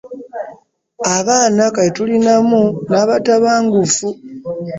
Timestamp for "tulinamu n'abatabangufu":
1.95-4.07